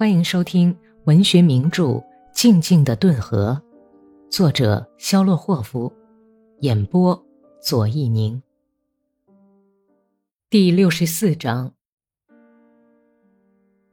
[0.00, 0.74] 欢迎收听
[1.04, 1.84] 文学名著
[2.32, 3.60] 《静静的顿河》，
[4.34, 5.92] 作者肖洛霍夫，
[6.60, 7.22] 演播
[7.60, 8.42] 左一宁。
[10.48, 11.74] 第六十四章，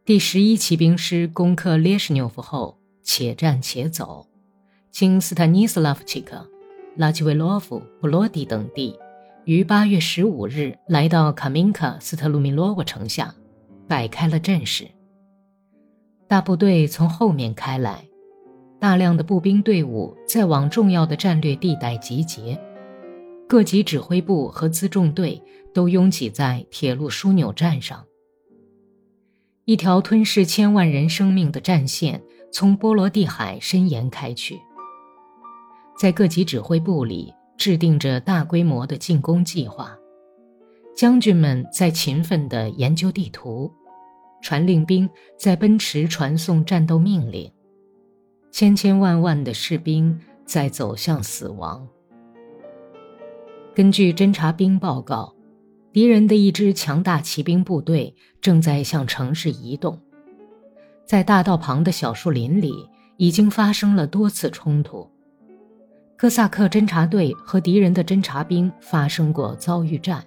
[0.06, 4.26] 第十一骑兵师攻克列什纽夫后，且战且走，
[4.90, 6.50] 经斯坦尼斯拉夫契克、
[6.96, 8.98] 拉基维洛夫、布罗迪等地，
[9.44, 13.36] 于八月十五日来到卡明卡斯特鲁米洛沃城下，
[13.90, 14.88] 摆开了阵势。
[16.28, 18.06] 大部队从后面开来，
[18.80, 22.60] 大量的步兵队伍在往重要的战略地带集结，
[23.48, 25.42] 各级指挥部和辎重队
[25.74, 28.04] 都拥挤在铁路枢纽站上。
[29.64, 34.60] 一条吞噬千万人生命的战线从波罗的海伸延开去，
[35.98, 39.98] 在各级指挥部里制定着大规模的进攻计划，
[40.94, 43.72] 将军们在勤奋地研究地图。
[44.48, 47.52] 传令兵在奔驰传送战斗命令，
[48.50, 51.86] 千千万万的士兵在走向死亡。
[53.76, 55.36] 根据侦察兵报告，
[55.92, 60.00] 敌人的一支强大骑兵部队正在向城市移动，
[61.06, 62.74] 在大道旁的小树林里
[63.18, 65.06] 已经发生了多次冲突。
[66.16, 70.26] 哥萨克侦察队和敌人的侦察兵发生过遭遇战。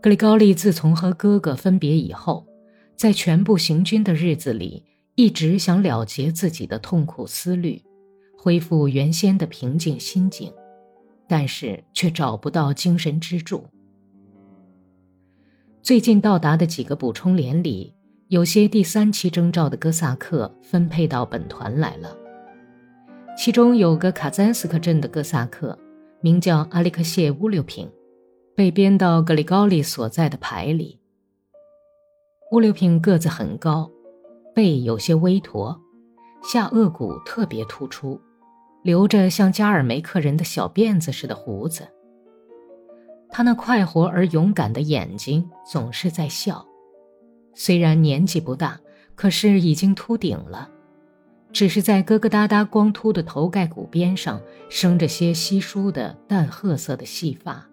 [0.00, 2.46] 格里高利自从和哥哥分别以后，
[2.96, 7.82] 在全部行军的日子里，一直想了结自己的痛苦思虑，
[8.38, 10.52] 恢复原先的平静心境，
[11.26, 13.64] 但是却找不到精神支柱。
[15.82, 17.92] 最近到达的几个补充连里，
[18.28, 22.16] 有些第三期征召的哥萨克分配到本团来了，
[23.36, 25.76] 其中有个卡赞斯克镇的哥萨克，
[26.20, 27.90] 名叫阿里克谢乌柳平。
[28.56, 30.98] 被编到格里高利所在的排里。
[32.52, 33.90] 乌留平个子很高，
[34.54, 35.78] 背有些微驼，
[36.42, 38.18] 下颚骨特别突出，
[38.82, 41.86] 留着像加尔梅克人的小辫子似的胡子。
[43.28, 46.64] 他那快活而勇敢的眼睛总是在笑，
[47.54, 48.80] 虽然年纪不大，
[49.14, 50.70] 可是已经秃顶了，
[51.52, 54.40] 只是在疙疙瘩瘩光秃的头盖骨边上
[54.70, 57.68] 生着些稀疏的淡褐色的细发。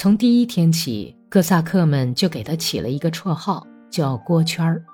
[0.00, 4.84] 从第一天起，哥萨克们就给他起了一个绰号，叫“锅圈儿”。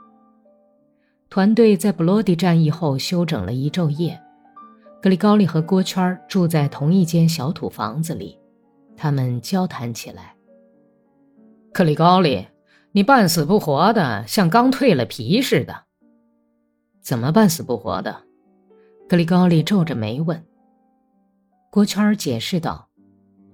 [1.29, 4.19] 团队在布罗迪战役后休整了一昼夜，
[5.03, 8.39] 格里高利和锅圈儿住在同一间小土房子里，
[8.97, 10.35] 他们交谈起来。
[11.75, 12.47] 克里高利，
[12.93, 15.83] 你半死不活的，像刚蜕了皮似的。
[17.03, 18.23] 怎么半死不活的？
[19.07, 20.43] 格里高利皱着眉问。
[21.71, 22.89] 锅圈儿解释道。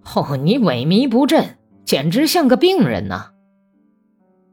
[0.05, 3.31] 哦，你萎靡不振，简直像个病人呐！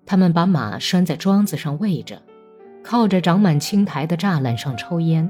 [0.05, 2.21] 他们把马拴在桩子上喂着，
[2.83, 5.29] 靠着长满青苔的栅栏上抽烟。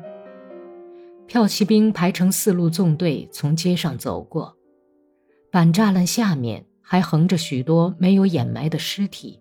[1.28, 4.56] 骠骑兵排成四路纵队从街上走过，
[5.52, 9.40] 板栅栏下面还横着许多没有掩埋的尸体，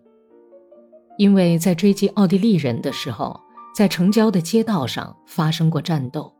[1.17, 3.39] 因为在追击奥地利人的时候，
[3.75, 6.33] 在城郊的街道上发生过战斗。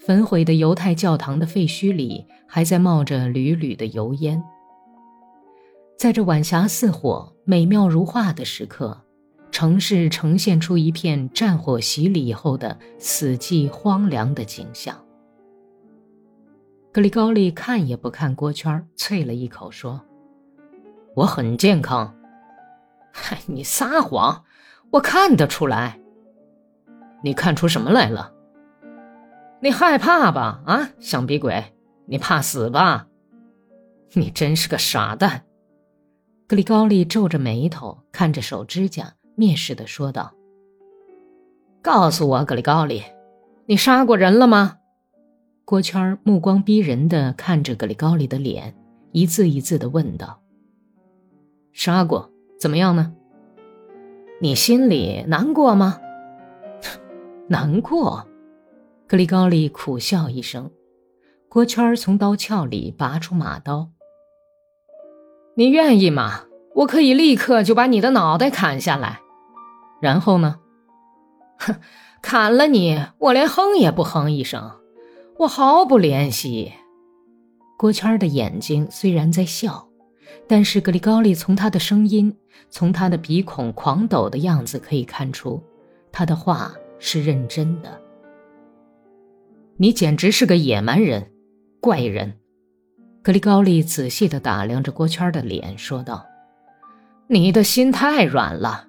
[0.00, 4.42] 焚毁的犹太教堂的废墟里还在冒着缕缕的油烟。
[5.98, 8.98] 在这晚霞似火、美妙如画的时刻，
[9.50, 14.96] 城市呈现出一片战火洗礼以后的死寂荒凉的景象。
[16.90, 20.00] 格里高利看也不看郭圈，啐了一口说
[21.14, 22.16] ：“我很健康。
[23.12, 24.42] ”“嗨，你撒谎！
[24.92, 26.00] 我看得出来。
[27.22, 28.32] 你看出什么来了？”
[29.62, 30.62] 你害怕吧？
[30.64, 31.62] 啊，小逼鬼，
[32.06, 33.06] 你怕死吧？
[34.14, 35.44] 你真是个傻蛋！
[36.48, 40.32] 格里高利皱着眉头看着手指甲，蔑视的说道
[41.82, 43.02] ：“告诉我，格里高利，
[43.66, 44.78] 你杀过人了吗？”
[45.66, 48.74] 郭圈目光逼人的看着格里高利的脸，
[49.12, 50.40] 一字一字的问道
[51.70, 53.12] ：“杀过，怎么样呢？
[54.40, 56.00] 你心里难过吗？
[57.46, 58.26] 难过。”
[59.10, 60.70] 格里高利苦笑一声，
[61.48, 63.90] 郭圈从刀鞘里拔出马刀。
[65.56, 66.44] 你愿意吗？
[66.76, 69.18] 我可以立刻就把你的脑袋砍下来。
[70.00, 70.60] 然后呢？
[71.58, 71.74] 哼，
[72.22, 74.78] 砍了你，我连哼也不哼一声，
[75.38, 76.72] 我毫不怜惜。
[77.76, 79.88] 郭圈的眼睛虽然在笑，
[80.46, 82.36] 但是格里高利从他的声音，
[82.68, 85.60] 从他的鼻孔狂抖的样子可以看出，
[86.12, 88.00] 他的话是认真的。
[89.82, 91.30] 你简直是个野蛮人，
[91.80, 92.34] 怪人！
[93.22, 96.26] 格里高利仔细地打量着郭圈的脸，说道
[97.28, 98.88] ：“你的心太软了，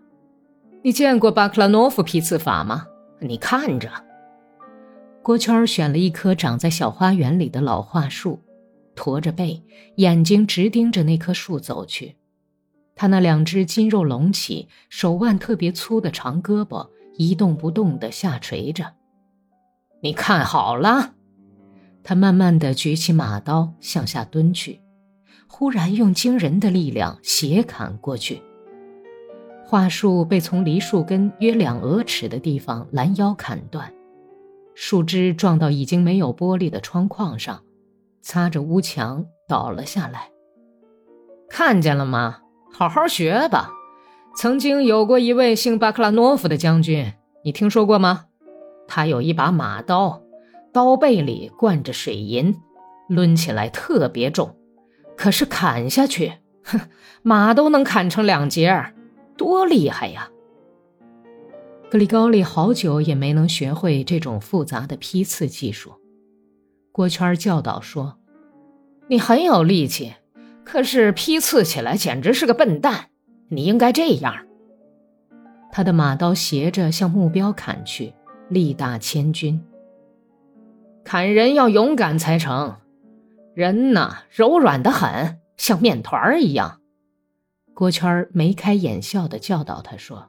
[0.83, 2.87] 你见过巴克拉诺夫批次法吗？
[3.21, 3.89] 你看着。
[5.23, 8.41] 郭圈选了一棵长在小花园里的老桦树，
[8.93, 9.63] 驼着背，
[9.95, 12.17] 眼睛直盯着那棵树走去。
[12.97, 18.95] 他那两只筋肉隆起、手腕特别粗的长胳膊一动不动地下垂着。
[20.01, 21.13] 你看好了。
[22.03, 24.81] 他慢慢地举起马刀向下蹲去，
[25.47, 28.41] 忽然用惊人的力量斜砍过去。
[29.63, 33.93] 桦树被从梨树根约两额尺的地方拦腰砍断。
[34.73, 37.61] 树枝撞到已经没有玻璃的窗框上，
[38.21, 40.31] 擦着屋墙倒了下来。
[41.47, 42.39] 看见了吗？
[42.73, 43.69] 好好学吧。
[44.35, 47.13] 曾经有过一位姓巴克拉诺夫的将军，
[47.43, 48.25] 你听说过吗？
[48.93, 50.21] 他有一把马刀，
[50.73, 52.53] 刀背里灌着水银，
[53.07, 54.57] 抡起来特别重，
[55.15, 56.77] 可是砍下去，哼，
[57.23, 58.93] 马都能砍成两截儿，
[59.37, 60.29] 多厉害呀！
[61.89, 65.93] 格里高利好久也没能学会这种复杂的批刺技术。
[66.91, 68.17] 郭圈教导说
[69.07, 70.15] ：“你很有力气，
[70.65, 73.05] 可是批刺起来简直是个笨蛋。
[73.47, 74.35] 你应该这样。”
[75.71, 78.13] 他的马刀斜着向目标砍去，
[78.51, 79.63] 力大千钧。
[81.05, 82.75] 砍人要勇敢才成，
[83.55, 86.81] 人呐，柔软的很，像面团儿一样。
[87.73, 90.27] 郭圈眉开眼笑的教导他说。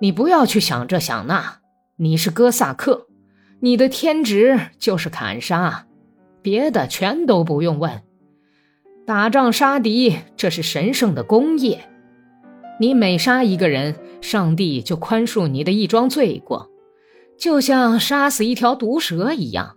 [0.00, 1.60] 你不要去想这想那，
[1.96, 3.06] 你是哥萨克，
[3.60, 5.86] 你的天职就是砍杀，
[6.40, 8.02] 别的全都不用问。
[9.06, 11.88] 打仗杀敌，这是神圣的功业。
[12.80, 16.70] 你每杀一个人，上帝就宽恕你的一桩罪过，
[17.38, 19.76] 就像杀死一条毒蛇一样。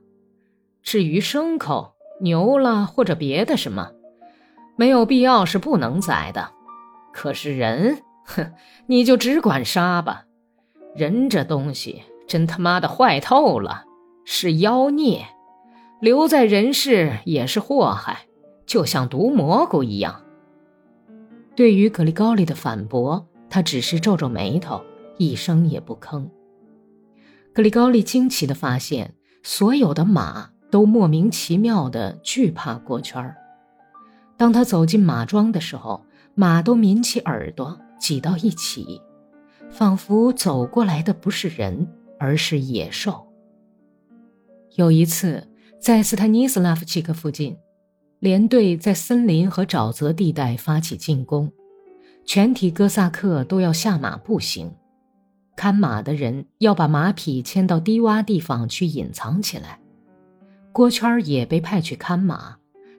[0.82, 3.92] 至于牲口，牛了或者别的什么，
[4.76, 6.52] 没有必要是不能宰的。
[7.14, 8.02] 可是人。
[8.32, 8.54] 哼，
[8.86, 10.26] 你就只管杀吧，
[10.96, 13.86] 人这东西真他妈的坏透了，
[14.24, 15.26] 是妖孽，
[16.00, 18.28] 留在人世也是祸害，
[18.68, 20.22] 就像毒蘑菇一样。
[21.56, 24.80] 对于格里高利的反驳，他只是皱皱眉头，
[25.18, 26.30] 一声也不吭。
[27.54, 33.36] 格里高利惊奇地发现，所有的马都莫名其妙地惧怕过圈儿。
[34.38, 36.06] 当他走进马庄的时候，
[36.36, 37.80] 马都抿起耳朵。
[38.00, 39.02] 挤到一起，
[39.70, 41.86] 仿佛走过来的不是人，
[42.18, 43.28] 而是野兽。
[44.76, 45.50] 有一次，
[45.82, 47.58] 在斯坦尼斯拉夫契克附近，
[48.20, 51.52] 连队在森林和沼泽地带发起进攻，
[52.24, 54.72] 全体哥萨克都要下马步行，
[55.60, 59.78] 看马的人要把马匹牵到低洼地方去隐藏起来。
[60.72, 62.56] 郭圈也被派去看马，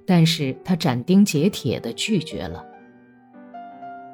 [0.06, 2.62] 但是他斩钉截铁地拒绝了。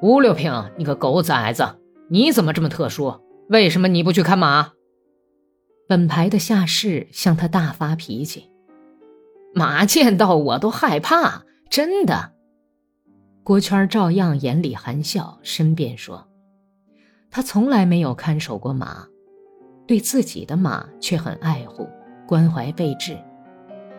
[0.01, 1.67] 吴六平，你个狗崽子，
[2.07, 3.19] 你怎么这么特殊？
[3.49, 4.71] 为什么你不去看马？
[5.85, 8.49] 本排的下士向他大发脾气，
[9.53, 12.31] 马见到我都害怕，真的。
[13.43, 16.25] 郭圈照样眼里含笑，申辩说，
[17.29, 19.05] 他从来没有看守过马，
[19.85, 21.87] 对自己的马却很爱护，
[22.27, 23.17] 关怀备至。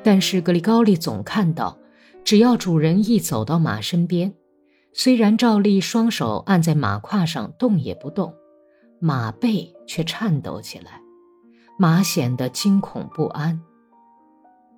[0.02, 1.76] 但是格里高利总看到，
[2.24, 4.34] 只要主人一走到马身边。
[4.92, 8.34] 虽然照例双手按在马胯上动也不动，
[8.98, 11.00] 马背却颤抖起来，
[11.78, 13.60] 马显得惊恐不安。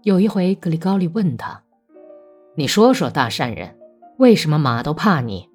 [0.02, 1.62] 有一回，格里高利问他
[2.56, 3.78] ：“你说说，大善人，
[4.18, 5.48] 为什么马都怕你？”“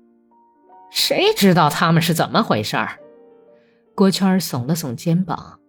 [0.95, 2.97] 谁知道他们是怎么回事儿？”
[3.93, 5.59] 郭圈耸了耸肩膀：“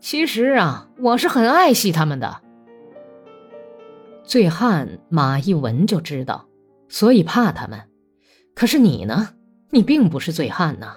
[0.00, 2.42] 其实啊，我是很爱惜他们的。
[4.22, 6.46] 醉汉马一闻就知道，
[6.90, 7.88] 所以怕他们。”
[8.54, 9.30] 可是你呢？
[9.70, 10.96] 你并不是醉汉呐。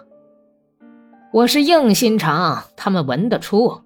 [1.31, 3.81] 我是硬心肠，他们闻得出。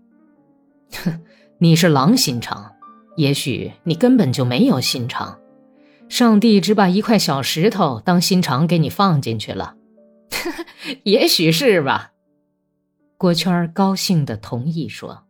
[1.03, 1.21] 哼，
[1.59, 2.71] 你是狼心肠，
[3.15, 5.39] 也许你根本就没有心肠，
[6.11, 9.77] 上帝只把一块小石头当心肠给你放进去了。
[11.03, 12.11] 也许是吧。
[13.17, 15.23] 郭圈高兴的同意说。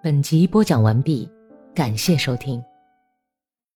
[0.00, 1.28] 本集播讲完毕，
[1.74, 2.62] 感谢收听。